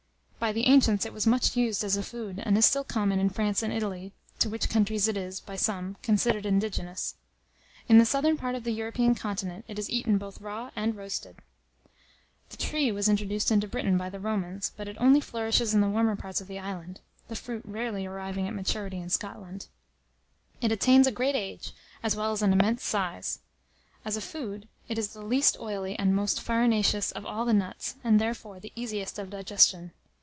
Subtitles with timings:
[0.41, 3.29] By the ancients it was much used as a food, and is still common in
[3.29, 7.13] France and Italy, to which countries it is, by some, considered indigenous.
[7.87, 11.35] In the southern part of the European continent, it is eaten both raw and roasted.
[12.49, 15.87] The tree was introduced into Britain by the Romans; but it only flourishes in the
[15.87, 19.67] warmer parts of the island, the fruit rarely arriving at maturity in Scotland.
[20.59, 21.71] It attains a great age,
[22.01, 23.41] as well as an immense size.
[24.03, 27.93] As a food, it is the least oily and most farinaceous of all the nuts,
[28.03, 29.91] and, therefore, the easiest of digestion.